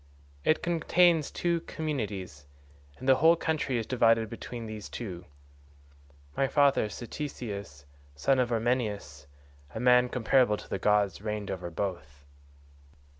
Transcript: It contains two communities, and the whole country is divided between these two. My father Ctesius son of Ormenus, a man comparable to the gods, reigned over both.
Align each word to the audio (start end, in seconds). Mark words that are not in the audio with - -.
It 0.43 0.63
contains 0.63 1.29
two 1.29 1.59
communities, 1.61 2.47
and 2.97 3.07
the 3.07 3.17
whole 3.17 3.35
country 3.35 3.77
is 3.77 3.85
divided 3.85 4.31
between 4.31 4.65
these 4.65 4.89
two. 4.89 5.25
My 6.35 6.47
father 6.47 6.87
Ctesius 6.89 7.85
son 8.15 8.39
of 8.39 8.49
Ormenus, 8.51 9.27
a 9.75 9.79
man 9.79 10.09
comparable 10.09 10.57
to 10.57 10.67
the 10.67 10.79
gods, 10.79 11.21
reigned 11.21 11.51
over 11.51 11.69
both. 11.69 12.25